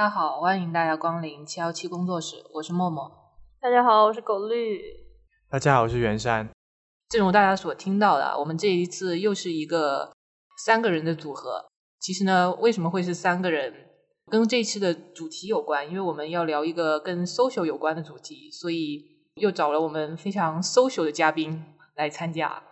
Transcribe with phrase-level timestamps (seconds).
[0.00, 3.12] 大家好，欢迎大家光临七幺七工作室，我是默默。
[3.60, 4.80] 大家好，我是狗绿。
[5.50, 6.48] 大家好，我是袁山。
[7.10, 10.10] 正如大家所听到的，我们这一次又是一个
[10.64, 11.66] 三个人的组合。
[12.00, 13.74] 其实呢，为什么会是三个人？
[14.30, 21.62] 跟这一期的主题有关，因为我们要聊一个跟 social 有关的主题，所以又找了我们非常 social 的嘉宾
[21.94, 22.62] 来参加。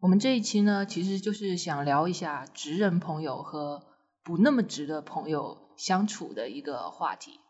[0.00, 3.82] 我们这一期呢，其实就是想聊一下直人朋友和
[4.24, 7.40] 不那么直的朋友相处的一个话题。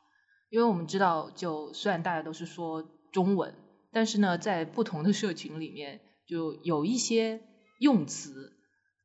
[0.50, 3.54] 因为我们知道，就虽然大家都是说中文，
[3.91, 7.42] 但是呢，在不同的社群里面，就有一些
[7.80, 8.52] 用词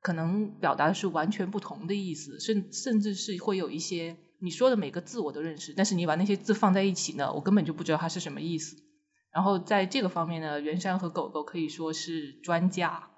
[0.02, 4.18] 可能表达的是完全不同的意思，甚甚至是会有一些。
[4.40, 8.76] 你说的每个字我都认识，但是你把那些字放在一起呢，我根本就不知道它是什么意思。
[9.32, 13.10] 然后在这个方面呢，袁山和狗狗可以说是专家。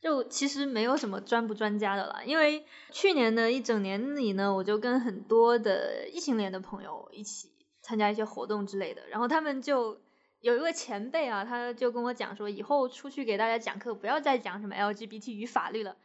[0.00, 7.50] 就其实没有什么专不专家的了，因为去年的一整年里呢，我就跟很多的异性恋的朋友一起
[7.82, 10.00] 参加一些活动之类的，然后他们就
[10.40, 15.96] 有一位前辈啊，他就跟我讲说，以后出去给大家讲课，不要再讲什么 LGBT 与法律了，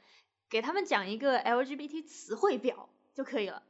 [0.49, 3.63] 给他们讲一个 LGBT 词汇表就可以了。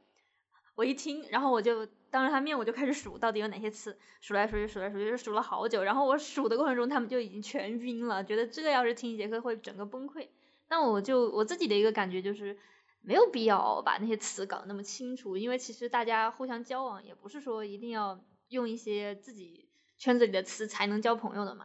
[0.76, 10.28] 我一听，然后我就当着他面我就开始数到底有哪些词，数来数去数来数去就数了好久，然后我数的过程中他们就已经全晕了，觉得这个要是听一节课会整个崩溃。
[10.68, 12.58] 那我就我自己的一个感觉就是
[13.00, 21.64] 没有必要把那些词搞得那么清楚，因为其实大家互相交往也不是说一定要用一些自己圈子里的词才能交朋友的嘛，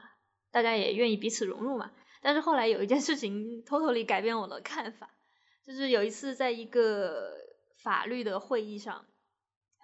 [0.51, 1.91] 大家也愿意彼此融入嘛。
[2.21, 5.09] 但是后来有一件事情偷偷地改变我的看法，
[5.65, 7.40] 就是有一次在一个。
[7.83, 9.05] 法律的会议上，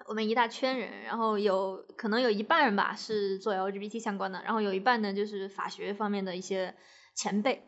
[0.06, 6.76] 我们一大圈人，然后有可能有一半人吧是做 LGBT 相关的，然后有一半呢就是法学方面的一些
[7.16, 7.64] 前辈。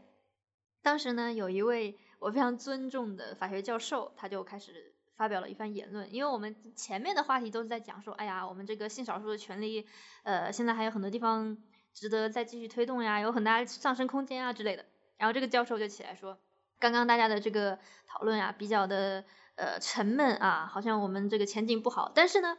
[0.84, 6.14] 当时呢，有一位我非常尊重的法学教授，他就开始发表了一番言论。
[6.14, 9.88] 因为我们前面的话题都是在讲说，哎呀，我们这个性少数的权利，
[10.24, 11.58] 呃，现在还有很多地方
[11.94, 14.86] 值得再继续推动呀，有很大上升空间啊之类的。
[15.18, 16.38] 然后这个教授就起来说，
[16.80, 19.26] 刚刚大家的这个讨论啊，比较的。
[19.60, 22.10] 呃，沉闷啊，好像我们这个前景不好。
[22.16, 22.58] 但是呢，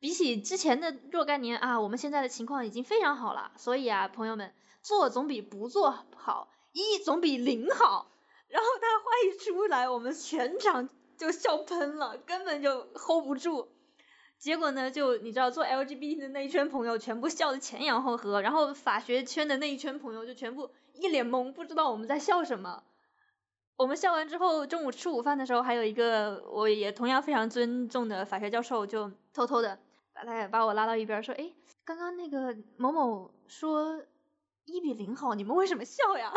[0.00, 3.52] 比起之前的若干年啊，我们现在的情况已经非常好了。
[3.56, 4.52] 所以啊，朋友们，
[4.82, 8.10] 做总比不做好，一总比零好。
[8.48, 13.68] 然后他话一出来，我们全场就笑喷了，根本就 hold 不住。
[14.36, 22.82] 结果呢，就你知道，做 LGBT 的那一圈朋友全部笑得前仰后合，然后法学圈的那一圈朋友就全部一脸懵，不知道我们在笑什么。
[23.80, 29.78] 我们笑完之后，中午吃午饭的时候，还有一个我也同样非常尊重的法学教授，就偷偷的
[30.12, 31.50] 把他把我拉到一边说：“哎，
[31.82, 34.04] 刚刚那个某某说
[34.66, 36.30] 一比零好，你们为什么笑呀？”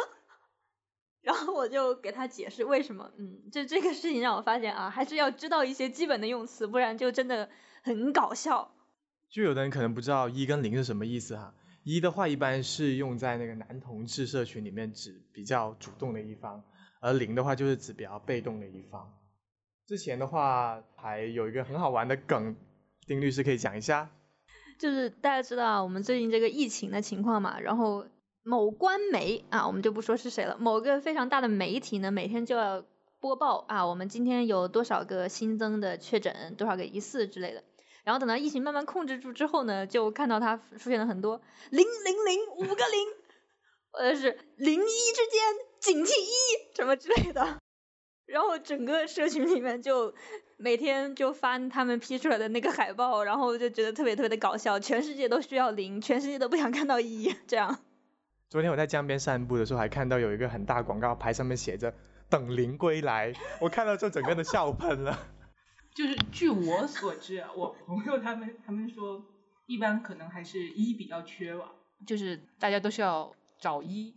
[1.22, 3.12] 然后我就给他解释为什么。
[3.18, 7.50] 嗯，就这个事情让我发现啊，还是要知道一些基本的用词，不然就真的
[7.82, 8.72] 很搞笑。
[9.30, 11.54] 就有的人可能不知道一跟零是什么意思哈。
[11.84, 16.64] 一的话一般是用在那个男同志社群里面，指比较主动的一方。
[17.04, 19.14] 而零的话就是指比较被动的一方。
[19.86, 22.56] 之前的话还有一个很好玩的梗，
[23.06, 24.10] 丁律师可以讲一下。
[24.80, 28.08] 就是大家知道我们最近这个疫情的情况嘛，然后
[28.42, 32.86] 某官媒啊，我们就不说是谁了，某个非常大的媒体呢，每天就要
[33.20, 37.66] 播报啊，我们今天有多少个新增的确诊，多少个疑似之类的。
[38.06, 43.08] 然后等到疫情慢慢控制住之后呢，就看到它出现了很多零零零五个零，
[43.92, 45.73] 或 者是零一之间。
[45.84, 47.60] 警惕一什么之类的，
[48.26, 50.16] 然后整个社群里面就
[50.56, 57.80] 每天就发他们 P 出来的那个海报，然后就觉得特别特别的搞笑，全世界都需要零，全世界都不想看到一这样。
[58.50, 61.94] 昨天我在江边散步的时候，还看到有一个很大广告牌，上面写着
[62.30, 65.20] 等零归来，我看到就整个的笑喷了。
[65.94, 69.22] 就是据我所知，我朋友他们他们说，
[69.66, 71.74] 一般可能还是一比较缺吧，
[72.08, 74.16] 就是大家都需要找一。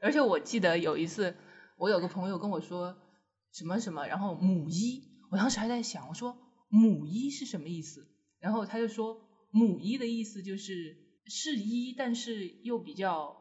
[0.00, 1.36] 而且我记得有一次，
[1.76, 2.96] 我有个朋友跟我说
[3.52, 6.36] 什么什么，然后母一，我当时还在想，我说
[6.68, 8.06] 母一是什么意思？
[8.38, 9.20] 然后他就说
[9.50, 13.36] 母一的意思就是是一，但是又比较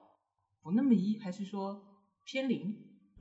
[0.62, 1.82] 不那么一，还是说
[2.26, 2.76] 偏零？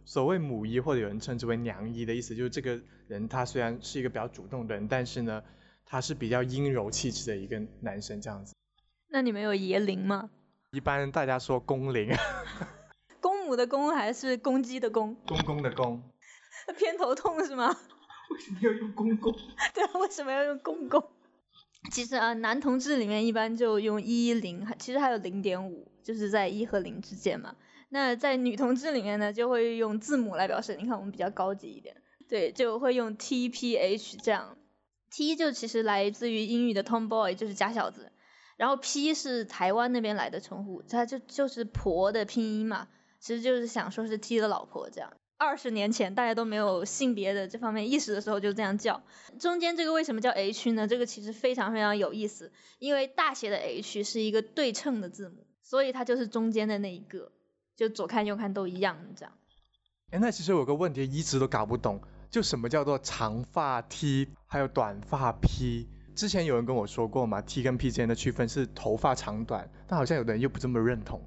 [0.04, 5.44] 所谓母一或者有人称之为娘一的意思，就是这个人他虽然是一个比较主动的人，但是呢，
[5.84, 8.54] 他是比较阴柔气质的一个男生这样子。
[9.10, 10.30] 那你们有爷龄吗？
[10.72, 12.10] 一般大家说公龄。
[13.48, 15.16] 公母的公还是公鸡的公？
[15.26, 16.02] 公公的公。
[16.76, 17.74] 偏头痛是吗？
[18.30, 19.32] 为什么要用公公？
[19.72, 21.02] 对啊，为什么要用公公？
[21.90, 27.56] 其实啊，男同志里面一般就用一零，其实还有零点五，就是在一和零之间嘛。
[27.88, 30.76] 那在女同志里面呢，就会用字母来表示。
[30.76, 31.96] 你看我们比较高级一点，
[32.28, 34.58] 对，就会用 T P H 这样。
[35.10, 38.12] T 就其实来自于英语的 tomboy，就是假小子。
[38.58, 42.88] 然后 P 是台湾那边来的称呼，它就就是婆的拼音嘛，
[43.20, 45.12] 其实就是想说是 T 的老婆这样。
[45.36, 49.02] 二十年前大家都没有性别的这方面意识的时候就这样叫。
[49.38, 50.88] 中间这个为什么叫 H 呢？
[50.88, 52.50] 这个其实非常非常有意思，
[52.80, 57.30] 因为大写的 H 是一个对称的字母，所以它就是中间的那一个，
[57.76, 59.32] 就左看右看都一样这样。
[60.10, 62.00] 哎，那其实有个问题一直都搞不懂，
[62.30, 65.88] 就什么叫做长发 T，还有短发 P？
[66.16, 71.22] 之前有人跟我说过嘛，T 跟 P 之间的区分是头发长短，但好像有的人又不这么认同。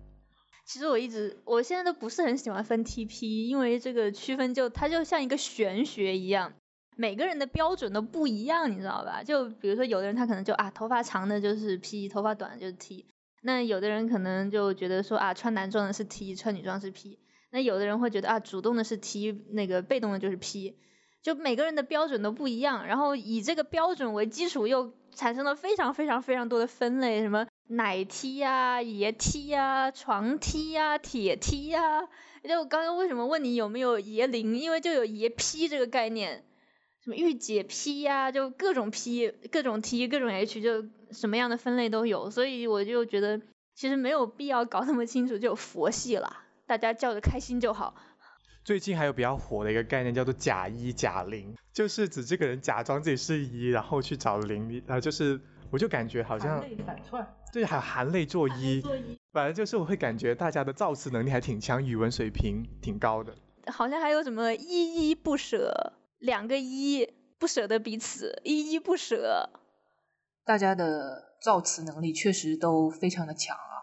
[0.66, 6.54] 其实我一直，我现在都不是很喜欢分 T P，因为这个区分就它就像一个玄学一样，
[6.96, 9.24] 每个人的标准都不一样，你知道吧？
[9.24, 13.06] 就比如说有的人他可能就啊头发长的就是 P，头发短的就是 T。
[13.44, 17.20] 那有的人可能就觉得说啊穿男装的是 T，穿女装是 P。
[17.52, 20.78] 那有的人会觉得啊主动的是 T，那个被动的就是 P。
[21.22, 32.02] 就每个人的标准都不一样，然后以这个标准为基础，又产生了非常非常非常多的分类，什么奶梯呀、爷梯呀、床梯呀、铁梯呀。
[32.44, 36.44] 就我刚刚为什么问你有没有爷龄，因为就有爷批这个概念，
[37.04, 43.40] 什么御姐批呀，就各种 P、各种 T、各种 H，就什么样的分类都有，所以我就觉得
[43.76, 47.96] 其实没有必要搞那么清楚，就有佛系了，大家叫着开心就好。
[48.64, 55.40] 最近还有比较火的一个概念叫做假一假零，就是指这个人假装自己是一，然后去找零，然后就是
[55.72, 58.82] 我就感觉好像反串，对，还有含泪作揖，
[59.32, 63.36] 反正就是我会感觉大家的造词能力还挺强，语文水平挺高的。
[63.68, 67.08] 好像还有什么依依不舍，两个依
[67.38, 69.50] 不舍得彼此，依依不舍。
[70.46, 73.76] 大家的造词能力确实都非常的强啊。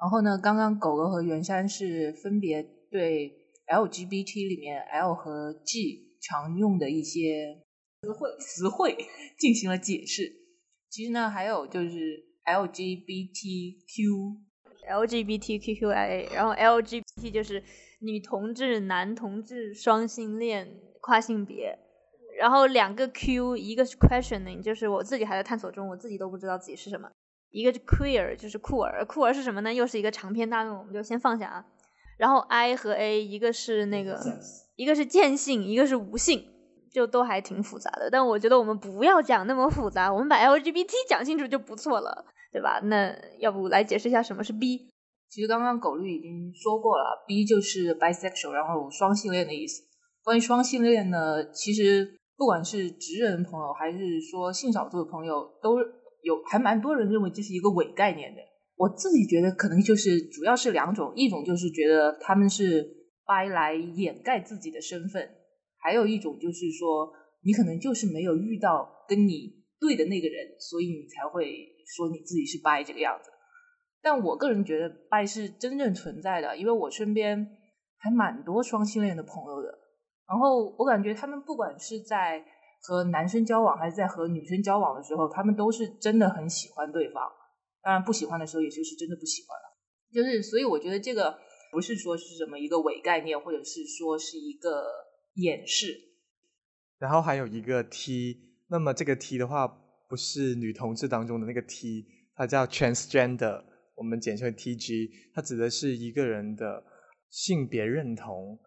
[0.00, 3.38] 然后呢，刚刚狗狗和袁山是分别对。
[3.64, 7.62] LGBT 里面 L 和 G 常用的一些
[8.02, 8.98] 词汇词汇
[9.38, 10.30] 进行了解释。
[10.90, 14.36] 其实呢，还有就是 LGBTQ、
[14.90, 17.62] LGBTQIA，然后 LGBT 就是
[18.00, 21.78] 女同志、男同志、双性恋、跨性别。
[22.38, 27.10] 然后两个 Q，一个是 questioning，就是我自己还在探索中，我自己都不知道自己是什么。
[27.50, 29.04] 一个是 queer，就是酷儿。
[29.04, 29.72] 酷儿是什么呢？
[29.72, 31.66] 又是一个长篇大论，我们就先放下啊。
[32.18, 34.18] 然后 I 和 A 一个是那个，
[34.74, 36.46] 一个是见性，一个是无性，
[36.92, 38.08] 就都还挺复杂的。
[38.10, 42.80] 但我觉得我们不要讲那么复杂，我们把 LGBT 讲清楚就不错了，对吧？
[42.84, 44.88] 那要不来解释一下什么是 B？
[45.28, 49.82] 其实刚刚狗绿已经说过了，B 就是 bisexual，然后双性恋的意思。
[50.22, 55.78] 关于双性恋呢，其实不管是直人朋友还是说性少数的朋友，都
[56.20, 58.40] 有还蛮多人认为这是一个伪概念的。
[58.76, 62.86] 我自己觉得可能就是主要是两种，一种就是觉得他们是
[63.24, 65.28] 掰来掩盖自己的身份，
[65.82, 67.12] 还有一种就是说
[67.42, 73.30] 你可能就是没有遇到跟你对的那个人，所以你才会说你自己是掰这个样子。
[74.00, 77.46] 但我个人觉得掰是真正存在的，因为我身边
[77.98, 79.68] 还蛮多双性恋的朋友的，
[80.28, 82.44] 然后我感觉他们不管是在
[82.80, 87.22] 和男生交往还是在和女生交往的时候，他们都是真的很喜欢对方。
[87.80, 89.66] 当然不喜欢的时候，也就是真的不喜欢了。
[90.12, 91.38] 就是，所以我觉得这个
[91.70, 94.84] 不是说是什么一个伪概念，或者是说是一个
[95.34, 95.98] 掩饰。
[96.98, 99.66] 然后还有一个 T，那么这个 T 的话，
[100.08, 103.64] 不是女同志当中的那个 T，它叫 transgender，
[103.96, 106.84] 我们简称 TG，它指的是一个人的
[107.30, 108.58] 性别认同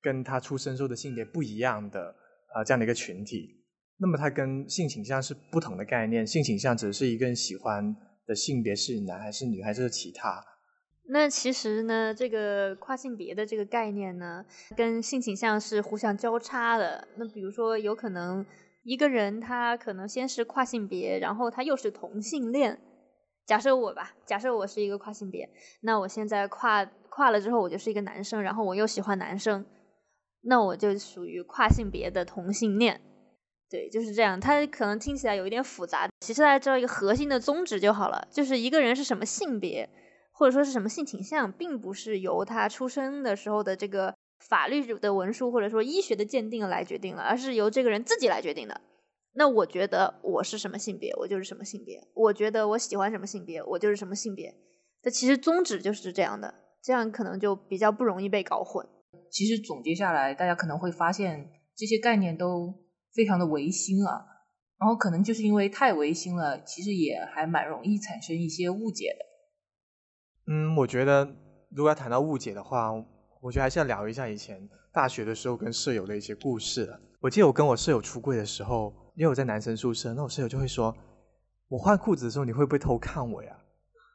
[0.00, 2.14] 跟他出生时候的性别不一样的
[2.54, 3.62] 啊这样的一个群体。
[3.96, 7.96] 那么它跟性倾向是不同的概念，性倾向指的是一个人喜欢。
[8.26, 10.42] 的性别是男还是女还是其他？
[11.06, 14.44] 那其实呢，这个跨性别的这个概念呢，
[14.76, 17.06] 跟性倾向是互相交叉的。
[17.16, 18.46] 那比如说，有可能
[18.82, 22.80] 一个人他可能先是跨性别，然后他又是同性恋。
[23.46, 25.50] 假设我吧，假设我是一个跨性别，
[25.82, 29.66] 那我现在跨跨了之后，我就是一个男生，然后我又喜欢男生，
[30.40, 33.02] 那我就属于跨性别的同性恋。
[33.68, 34.40] 对，就是这样。
[34.40, 39.90] 它可能听起来有一点复杂，其实大家知道一个核心的宗旨就好了，就是一个人是什么性别，
[40.34, 44.14] 或者说是什么性倾向，并不是由他出生的时候的这个
[44.46, 48.80] 法律的文书或者说医学的鉴定来决定了，而是由这个人自己来决定的。
[49.32, 54.54] 那我觉得我是什么性别，我就是什么性别；我觉得我喜欢什么性别，我就是什么性别。
[55.02, 58.86] 这其实宗旨就是这样的，这样可能就比较不容易被搞混。
[59.30, 62.84] 其实总结下来，大家可能会发现这些概念都。
[63.14, 64.26] 非常的违心啊，
[64.76, 69.24] 然后可能就是因为太违心了，其实也还蛮容易产生一些误解的。
[70.46, 71.24] 嗯，我觉得
[71.70, 72.92] 如果要谈到误解的话，
[73.40, 76.88] 我觉得还是要聊一下以前大学的时候跟舍友的一些故事。
[77.20, 80.94] 我记得我跟我舍友出柜的时候，因为我在男生宿舍，那我舍友就会说，
[81.68, 83.56] 我换裤子的时候你会不会偷看我呀？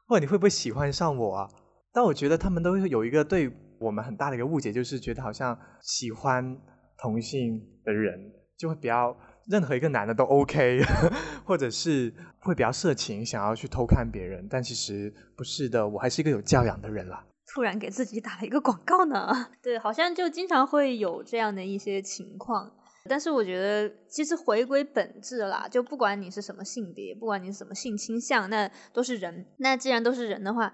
[0.08, 1.50] 或者你会不会喜欢上我啊？
[1.92, 6.56] 但我觉得他们都会有一个对我们很大的一个误解，就是觉得好像喜欢
[6.98, 9.16] 同性的人就会比较
[9.50, 10.80] 任何一个男的都 OK，
[11.44, 14.48] 或者是会比较色情，想要去偷看别人。
[14.50, 17.26] 但其实不是的，我还是一个有教养的人啦。
[17.52, 19.48] 突然给自己打了一个广告呢？
[19.64, 22.72] 对，好像就经常会有这样的一些情况。
[23.10, 29.48] 但是我觉得，其实回归本质啦，就不管你是什么性别，不管你是什么性倾向，那都是人。
[29.58, 30.74] 那既然都是人的话，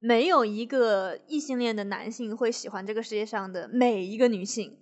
[0.00, 4.76] 没有一个异性恋的男性会喜欢这个世界上的每一个女性，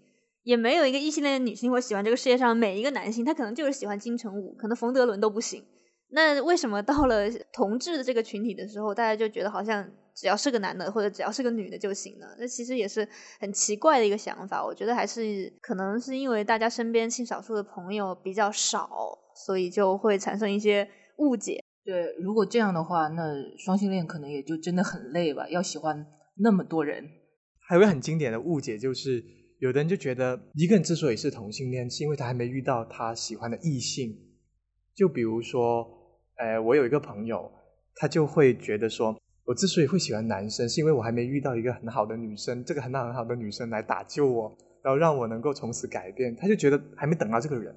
[0.47, 3.25] 也没有一个异性恋的女性会喜欢这个世界上每一个男性。
[3.25, 5.65] 他可能就是喜欢金城武，可能冯德伦都不行。
[6.11, 9.91] 那为什么到了同志的这个群体的时候，大家就觉得好像？
[10.19, 13.07] 只要是个男的或者只要是个女的就行了，那其实也是
[13.39, 14.65] 很奇怪的一个想法。
[14.65, 18.89] 我觉得还是可能是因为大家身边性少数的朋友比较少，
[19.45, 20.89] 所以就会产生一些
[21.19, 21.63] 误解。
[21.85, 26.07] 对，如果这样的话，那双性恋可能也就真的很累吧，要喜欢
[26.39, 27.05] 那么多人。
[27.69, 29.23] 还有个很经典的误解就是，
[29.67, 34.17] 有的人就觉得一个人之所以是同性恋，是因为他还没遇到他喜欢的异性。
[34.95, 35.87] 就比如说，
[36.37, 37.51] 呃，我有一个朋友，
[37.97, 39.15] 他就会觉得说。
[39.45, 46.35] 我之所以会喜欢男生，是因为我还没遇到一个很好的女生，这个很好很好的女生来打救我，然后让我能够从此改变。
[46.35, 47.73] 他就觉得还没等到这个人。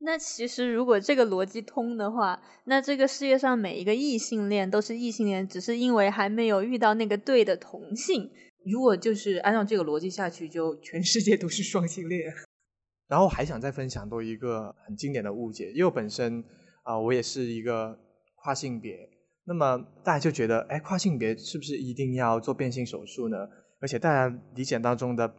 [0.00, 8.30] 那其实如果这个逻辑通的话，那这个世界上每一个异性恋都是异性恋，只是因为还没有遇到那个对的同性。
[8.66, 12.32] 如果就是按照这个逻辑下去，就全世界都是双性恋。
[13.06, 16.42] 然后还想再分享多一个很经典的误解，因为本身
[16.82, 17.98] 啊，我也是一个
[18.36, 18.98] 跨性别。
[19.46, 23.36] 那么大家就觉得，哎，跨性别是不是一定要做变性手术呢？
[23.80, 25.30] 而且大家理解当中的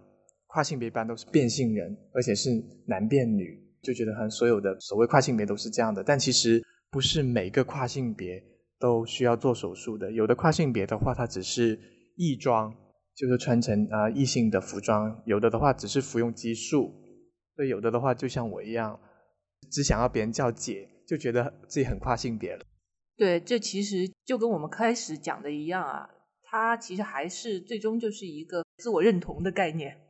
[0.45, 2.51] 跨性别一般都是变性人，而且是
[2.85, 6.03] 男变女，就觉得好像所有的所谓跨性别都是这样的。
[6.03, 8.43] 但其实不是每个跨性别
[8.79, 10.11] 都需要做手术的。
[10.11, 11.79] 有的跨性别的话，它只是
[12.15, 12.71] 异装，
[13.15, 16.91] 就是穿成啊异性的服装；有的的话只是服用激素；
[17.55, 18.99] 对，有的的话就像我一样，
[19.71, 22.65] 只想要别人叫姐，就觉得自己很跨性别了。
[23.17, 26.09] 对，这其实就跟我们开始讲的一样啊，
[26.43, 30.01] 它其实还是最终就是一个自我认同的概念。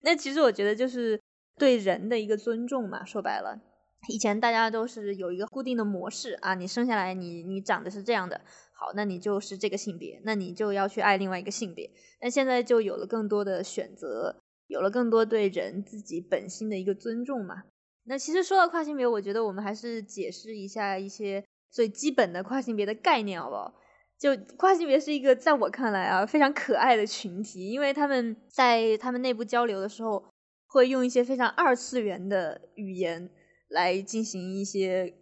[0.00, 1.20] 那其实我觉得就是
[1.56, 3.04] 对人的一个尊重嘛。
[3.04, 3.60] 说白了，
[4.08, 8.40] 以前大家都是有一个固定的模式啊，你生下来你你长得是这样的，
[8.82, 11.90] 好，那你就是这个性别，那你就要去爱另外一个性别。
[12.20, 17.62] 那现在就有了更多的选择，有了更多对人自己本心的一个尊重嘛。
[18.04, 21.44] 那其实说到跨性别，我觉得我们还是解释一下一些。
[21.74, 23.72] 最基本的跨性别的概念，好不好？
[24.18, 30.22] 就跨性别是一个在我看来啊非常可爱的群体，因为他们在他们内部交流的时候，
[30.66, 33.30] 会用一些非常二次元的语言
[33.68, 35.14] 来进行一些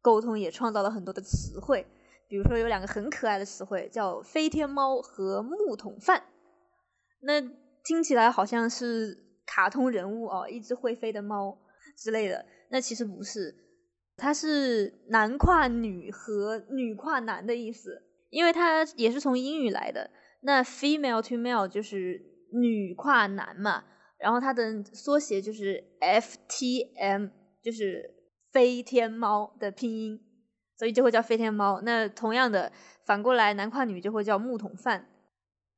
[0.00, 1.86] 沟通，也创造了很多的词汇。
[2.30, 6.22] 比如说有两个很可爱的词汇，叫飞天猫和木桶饭。
[7.20, 7.40] 那
[7.84, 11.58] 听起来好像是卡通人物哦，一只会飞的猫
[11.98, 12.46] 之类的。
[12.70, 13.56] 那其实不是。
[14.16, 20.10] 它是男跨女和女跨男的意思，因为它也是从英语来的。
[20.42, 22.22] 那 female to male 就是
[22.52, 23.82] 女跨男嘛，
[24.18, 27.28] 然后它的缩写就是 F T M，
[27.62, 28.14] 就是
[28.52, 30.20] 飞天猫的拼音，
[30.80, 31.78] 所以就会叫飞天猫。
[31.82, 32.72] 那同样的，
[33.04, 35.06] 反过来男跨女就会叫木桶饭。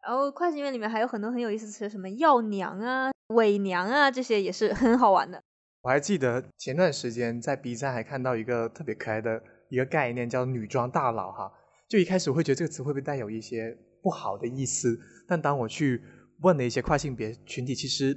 [0.00, 5.42] 然后跨性别里面还有很多很有意思词，什么药娘啊、伪娘啊，这些也是很好玩的。
[5.80, 11.52] 我还记得前段时间在 B 站还看到一个特别可爱的一个概念，叫“女装大佬”哈。
[11.88, 16.00] 就一开始我会觉得这个词会不会带有一些不好的意思，但当我去
[16.42, 18.16] 问了一些跨性别群体，其实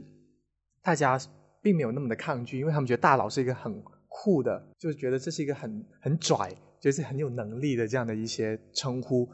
[0.83, 1.19] 大家
[1.63, 6.51] 并没有那么的抗拒，因为他们觉得“大佬”是一个很酷的，就是觉得这是一个很很拽，
[6.82, 9.29] 就是很有能力的这样的一些称呼。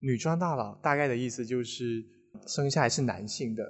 [0.00, 2.04] 女装大佬大概的意思就是
[2.46, 3.62] 生下来是男性的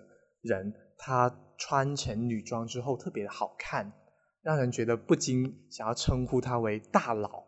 [0.42, 3.92] 人，他穿成女装之后特别的好看。
[4.42, 7.42] 让人觉得不禁想要称呼他为大佬，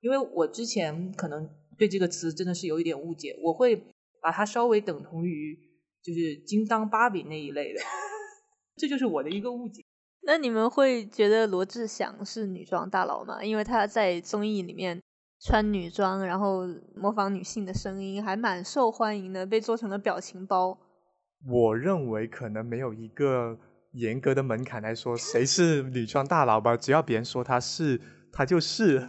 [0.00, 3.76] 因为我之前可能对这个词真的是有一点误解，我会
[4.22, 5.58] 把它稍微等同于
[6.02, 7.80] 就是金刚芭比那一类的，
[8.76, 9.84] 这就是我的一个误解。
[10.22, 13.44] 那你们会觉得罗志祥是女装大佬吗？
[13.44, 15.02] 因为他在综艺里面
[15.40, 20.78] 穿女装，然后模仿女性的声音，还蛮受欢迎的，被做成了表情包。
[21.48, 23.58] 我认为可能没有一个。
[23.92, 26.76] 严格的门槛来说，谁是女装大佬吧？
[26.76, 27.98] 只要别人说他是，
[28.30, 29.08] 他就是。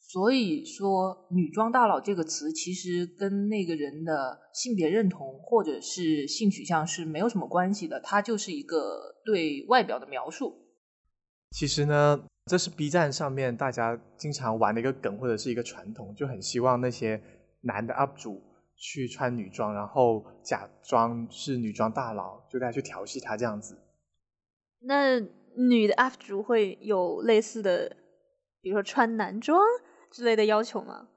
[0.00, 10.54] 所以说，女装大佬这个词其实跟那个人的性别认同或者是性取向是没有什么关系的，它就是一个对外表的描述。
[11.50, 17.20] 其实呢，这是 B 站上面大家经常玩的一个梗或者是一个传统，就很希望那些
[17.62, 18.42] 男的 UP 主
[18.76, 23.78] 去穿女装，然后假装是女装大佬，就大家去调戏他这样子。
[24.80, 25.18] 那
[25.56, 27.96] 女的 UP 主会有类似的，
[28.60, 29.58] 比如说穿男装
[30.10, 31.08] 之类的要求吗？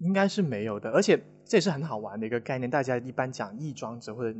[0.00, 2.68] 应该是没有的，而且这也是很好玩的一个概念。
[2.68, 4.36] 大家一般讲异装者或者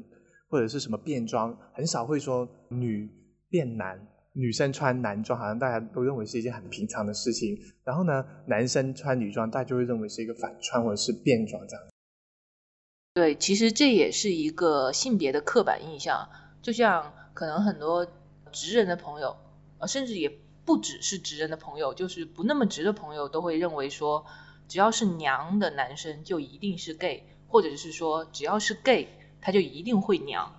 [0.49, 3.09] 或者是什么变装，很少会说女
[3.49, 4.05] 变男，
[4.39, 7.59] 女生穿男装，好像大家都认为是一件很平常的事情。
[7.83, 11.85] 然后呢，男生穿女装，大家就会认为是一个反穿或者是变装这样。
[13.15, 16.29] 对，其实这也是一个性别的刻板印象，
[16.63, 18.07] 就像可能很多
[18.53, 19.37] 直人的朋友，
[19.79, 20.31] 呃，甚至也
[20.65, 24.25] 不只是直人的朋友，就是不那么直的朋友，都会认为说，
[24.69, 29.09] 只要是娘的男生就一定是 gay，或者是说只要是 gay
[29.41, 30.55] 他就一定会娘。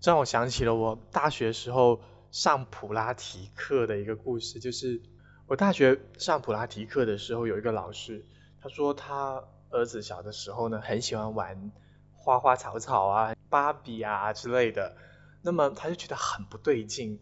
[0.00, 2.00] 这让我想起了我大学时候
[2.34, 5.00] 上普拉提课的一个故事，就是
[5.46, 8.26] 我大学上普拉提课的时候，有一个老师，
[8.60, 9.44] 他说他。
[9.70, 11.72] 儿子小的时候呢，很喜欢玩
[12.12, 14.96] 花花草草啊、芭比啊之类的，
[15.42, 17.18] 那么他就觉得很不对劲，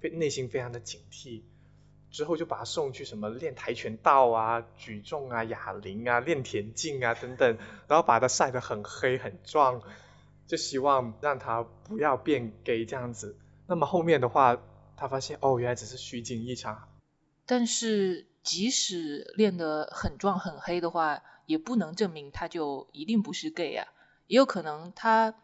[0.00, 1.42] 非内心非常的警惕，
[2.10, 9.80] 之后就把他送去什么练跆拳道啊、举重啊、哑铃啊、练田径啊等等，然后把他晒得很黑很壮，
[10.48, 13.36] 就希望让他不要变 gay 这样子。
[13.68, 14.56] 那么后面的话，
[14.96, 16.88] 他发现哦，原来只是虚惊一场。
[17.44, 23.86] 但是即使练得很壮很黑的话，也不能证明他就一定不是 gay 啊，
[24.26, 25.34] 也有可能他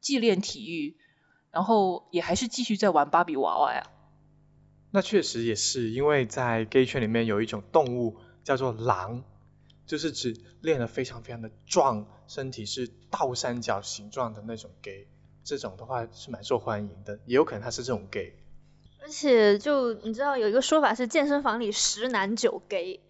[0.00, 0.96] 既练体育，
[1.50, 3.90] 然后也还是继续在玩芭比娃娃呀。
[4.90, 9.22] 那确实也是，因为在 gay 圈里面有一种动物叫做狼，
[9.86, 15.08] 就是指练得非常非常的壮，身体是倒三角形状的那种 gay，
[15.46, 18.34] 这种的话是蛮受欢迎的，也有可能他是这种 gay。
[19.00, 23.00] 而且就你知道有一个说法是健身房里十男九 gay。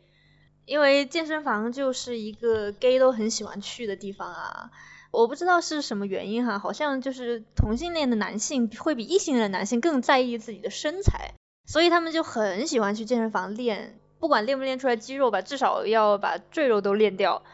[0.67, 4.73] 因为健身房就是一个 gay 都很喜欢去的地方啊，
[5.13, 11.35] 我不知道是什么原因哈，好像就是同性恋的男性会比异性恋的男性更在意自己的身材，
[11.67, 17.45] 所以他们就很喜欢去健身房练，不管练不练出来肌肉吧，至少要把赘肉都练掉，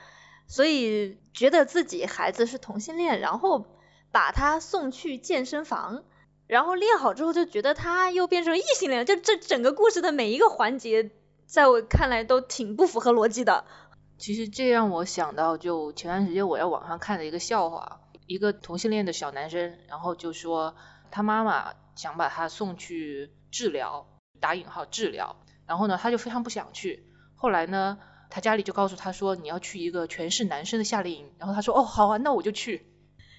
[0.46, 3.66] 所以觉得自己孩子是同性恋，然后
[4.12, 6.04] 把他送去健身房，
[6.46, 11.10] 然后练好之后就觉得他又变成异性恋，就这整个故事的每一个环节。
[11.46, 13.64] 在我看来都挺不符合逻辑的。
[14.18, 20.76] 其实这让我想到，就前段时间我在网上看的一个笑话，一个同性恋的小男生，然后就说
[21.10, 24.06] 他妈妈想把他送去治疗，
[24.40, 27.04] 打引号治疗，然后呢他就非常不想去。
[27.34, 27.98] 后来呢
[28.30, 32.86] 他家里就告诉他说你要去一个全是男生的夏令营，然后他说哦好啊那我就去。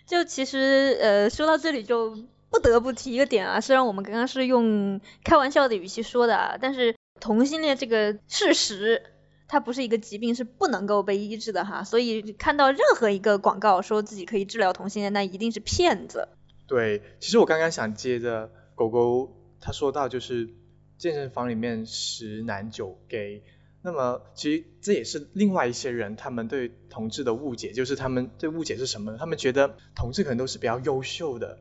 [0.06, 2.18] 就其实呃说到这里就
[2.50, 6.96] 不得不提一个点啊，虽然我们刚刚是用开玩笑的语气说的啊，但是。
[7.20, 9.02] 同性恋这个事实，
[9.48, 11.82] 它不是一个疾病，是不能够被医治的哈。
[11.82, 16.28] 所以看到任何一个广告说自己可以治疗同性恋，那一定是骗子。
[16.68, 20.50] 对，其实我刚刚想接着狗狗他说到，就是
[20.98, 23.44] 健身房里面十男九 gay，
[23.84, 29.18] 那么其实这也是另外一些人他们对同志的误解，就是他们对误解是什么？
[29.18, 31.60] 他们觉得同志可能都是比较优秀的，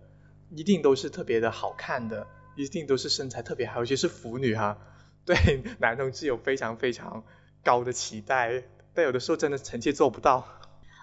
[0.50, 4.78] 一定都是特别的好看的，一定都是身材特别好，尤其是腐女哈。
[5.26, 5.36] 对
[5.78, 7.24] 男同志有非常非常
[7.64, 10.46] 高的期待，但有的时候真的臣妾做不到。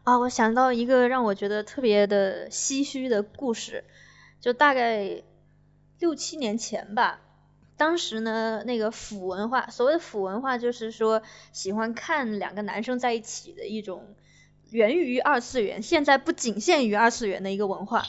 [0.04, 3.84] 啊，我想到一个让我觉得特别的唏嘘的故事，
[4.40, 5.24] 就大概
[6.00, 7.22] 六七年前吧。
[7.80, 11.22] 当时呢，那个腐文化，所谓的腐文化就是说
[11.54, 14.04] 喜欢看两个男生在一起的一种
[14.70, 18.06] 源于二次元，现在不仅限于二次元的一个文化。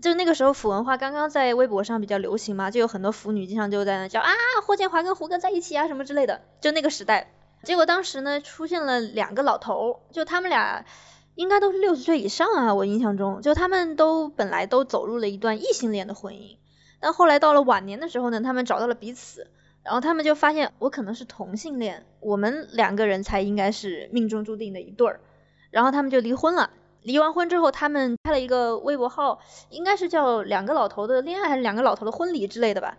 [0.00, 4.30] 就那个时候腐文化刚刚在微博上比较流行嘛，就有很多腐女经常就在那叫啊
[4.64, 7.32] 霍建华跟胡歌在一起啊什么之类的，就那个时代。
[7.64, 10.86] 结果当时呢出现了两个老头，就他们俩
[11.34, 16.56] 应该都是六十岁以上啊，我印象中，就他们都本来都走入了一段异性恋的婚姻，
[17.00, 19.50] 但后来到了晚年的时候呢，他们找到了彼此，
[19.82, 25.20] 然后他们就发现我可能是同性恋，我们两个人才应该是命中注定的一对儿，
[25.70, 26.70] 然后他们就离婚了。
[27.02, 32.98] 离完婚之后，他们开了一个微博号，应该是叫两个老头的恋爱还是两个老头的婚礼之类的吧。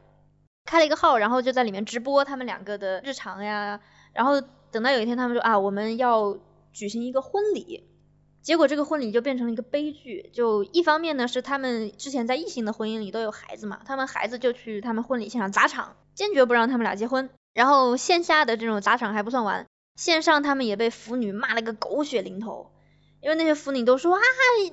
[0.66, 3.80] 开了一个号，然后就在里面直播他们两个的日常呀。
[4.14, 6.36] 然后等到有一天，他们说啊，我们要
[6.74, 7.91] 举行一个婚礼。
[8.42, 10.30] 结果这个婚礼就变成了一个悲剧。
[10.34, 17.30] 就一方面呢，是他们之前在异性的婚姻里都有孩子嘛，他们孩子就去他们婚礼现场砸场，坚决不让他们俩结婚。
[17.54, 22.72] 然后线下的这种砸场还不算完，线上他们也被腐女骂了个狗血淋头。
[23.22, 24.22] 因为那些腐女都说啊，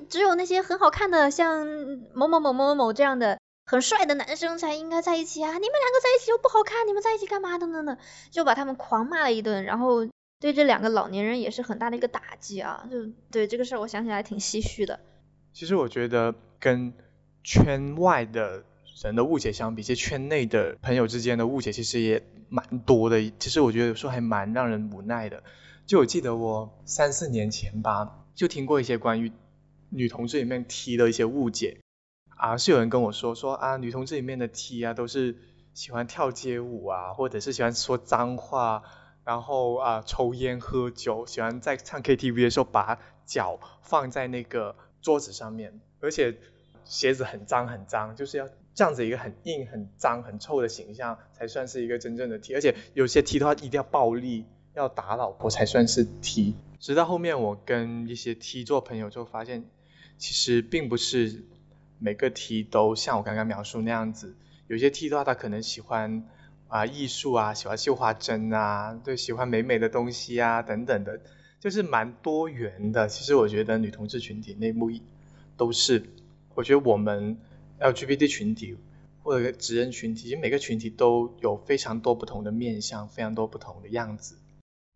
[0.09, 1.67] 只有那些很好看的，像
[2.15, 5.49] 某某某某某这样的很帅的男生才应该在一起啊！
[5.49, 7.59] 你们两个在一起又不好看，你们在一起干嘛？
[7.59, 7.95] 等等等，
[8.31, 10.07] 就把他们狂骂了一顿，然后
[10.39, 12.87] 对这两个老年人也是很大的一个打击啊！
[12.89, 15.01] 就对这个事儿，我想起来挺唏嘘的。
[15.51, 16.93] 其实我觉得跟
[17.43, 18.63] 圈外的
[19.03, 23.31] 人的误解相比，其实圈内的朋友之间的误解其实也蛮多的。
[23.37, 25.43] 其实我觉得有时候还蛮让人无奈的。
[25.85, 29.33] 就我记得我三四年前吧，就听过一些关于
[29.89, 31.79] 女同志里面 T 的一些误解。
[32.37, 35.35] 啊，是有人跟我说说啊，女同志里面的 T 啊，都是
[35.73, 38.83] 喜欢跳街舞啊，或者是喜欢说脏话，
[39.29, 46.35] 然后啊抽烟喝酒，喜欢在唱 KTV 的时候把脚放在那个桌子上面，而且
[46.83, 56.55] 鞋子很脏很脏，就是要这样子一个很硬、很脏、很臭的形象才算是一个真正的 T，而且有些 T 的话一定要暴力，要打老婆才算是 T。
[56.79, 59.69] 直到后面我跟一些 T 做朋友之后，发现
[60.17, 61.45] 其实并不是。
[62.01, 64.37] 每个 T 都像我刚刚描述那样子，
[64.67, 66.29] 有些 T 的话，他可能喜欢
[66.69, 71.19] 啊艺术啊，喜欢绣花针啊，对，喜欢美美的东西啊等等的，
[71.59, 73.09] 就是蛮多元的。
[73.09, 74.89] 其实我觉得女同志群体内部
[75.57, 76.09] 都是，
[76.55, 77.37] 我觉得我们
[77.81, 78.77] LGBT 群体
[79.21, 84.37] 或者直人群体，其实每个群体都有非常多不同的面相，非常多不同的样子。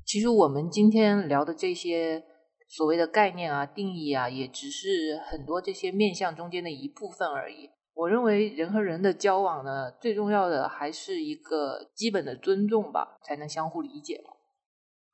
[0.05, 2.23] 其实我们今天聊的这些。
[2.65, 7.69] 所谓的概念啊、定义啊，也只是很多这些面相中间的一部分而已。
[7.93, 14.33] 我认为人和人的交往呢，最重要的还是一个基本的尊重吧，才能相互理解嘛。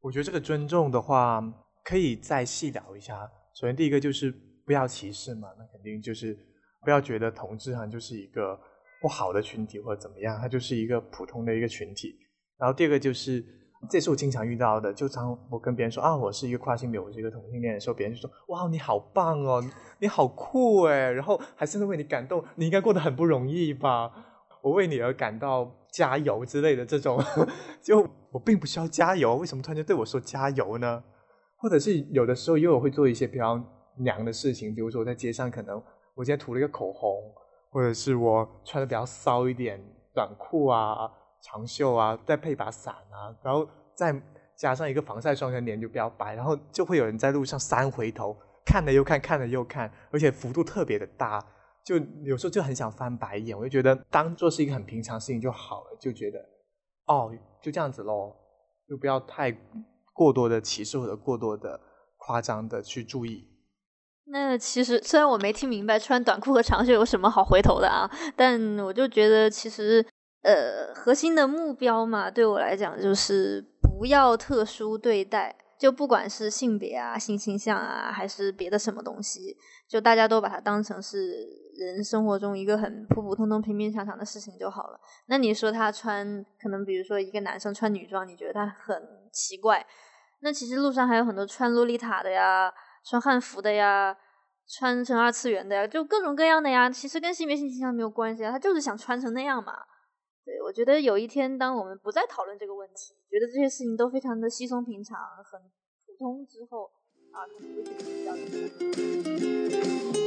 [0.02, 1.44] 我觉得这个尊重的话，
[1.84, 3.30] 可以再细聊一下。
[3.54, 4.32] 首先，第一个就是
[4.66, 6.38] 不要歧视嘛，那肯定就是
[6.82, 8.60] 不要觉得同志哈就是一个
[9.02, 12.16] 不好的群体或者怎么样，它就是一个普通的一个群体。
[12.58, 13.44] 然后第二个就是。
[13.88, 19.64] 这是我经常遇到的，就当我跟别人说啊，我是一个跨性别，我是一个同性恋的时候，别人就说哇，你好棒哦，
[20.00, 24.12] 你好酷哎，然后还是为你感动，你应该过得很不容易吧？
[24.62, 27.18] 我为你而感到加油之类的这种，
[27.82, 31.02] 就我并不需要加油，为什么突然间对我说加油呢？
[31.56, 33.60] 或者是有的时候，因为我会做一些比较
[34.00, 35.82] 娘的事情，比如说我在街上可能
[36.16, 37.18] 我今天涂了一个口红，
[37.72, 39.82] 或者是我穿的比较骚一点，
[40.14, 41.10] 短裤啊。
[41.42, 44.14] 长袖啊，再配把伞啊，然后再
[44.58, 51.42] 加上一个防晒霜，脸就比较白，然后就会有人在路上三回头看了又看，看了又看，而且幅度特别的大，
[51.86, 53.58] 就有时候就很想翻白眼。
[53.58, 56.40] 我就觉得当做是一个很平常事情就好了，就觉得
[57.08, 58.36] 哦，就这样子喽，
[58.90, 59.50] 就不要太
[60.14, 61.80] 过多的歧视或者过多的
[62.18, 63.48] 夸张的去注意。
[64.32, 70.06] 那其实虽然我没听明白穿短裤和长袖有什么好回头的啊，但我就觉得其实。
[70.42, 81.46] 呃，核心的目标嘛，对我来讲就是不要特殊对待，就不管是性别啊、性倾向啊，还是别的什么东西，就大家都把它当成是
[81.78, 85.00] 人生活中一个很普普通通、平平常常的事情就好了。
[85.28, 89.02] 那你说他穿，可能比如说一个男生穿女装，你觉得他很
[89.34, 89.86] 奇怪？
[90.40, 92.74] 那其实路上还有很多穿洛丽塔的呀，
[93.04, 94.16] 穿汉服的呀，
[94.66, 96.90] 穿成二次元的呀，就各种各样的呀。
[96.90, 99.74] 其实跟性别性倾向没有关系啊，他就是想穿成那样嘛。
[100.46, 105.62] 对，我觉得有一天，当我们不再讨论这个问题，觉得这些事情都非常的稀松平常、很
[106.06, 106.90] 普通之后，
[107.32, 108.26] 啊，可能会觉得比
[110.14, 110.19] 较。